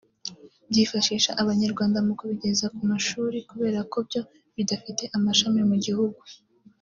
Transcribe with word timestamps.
byifashisha 0.69 1.31
Abanyarwanda 1.41 1.97
mu 2.05 2.13
kubigeza 2.19 2.65
ku 2.75 2.81
mashuri 2.91 3.37
kubera 3.49 3.79
ko 3.91 3.97
byo 4.07 4.21
bidafite 4.55 5.03
amashami 5.17 5.61
mu 5.69 5.77
gihugu 5.85 6.19